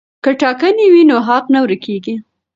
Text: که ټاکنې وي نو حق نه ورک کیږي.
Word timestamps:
که 0.23 0.31
ټاکنې 0.41 0.85
وي 0.93 1.03
نو 1.09 1.17
حق 1.27 1.45
نه 1.53 1.59
ورک 1.63 1.79
کیږي. 1.85 2.15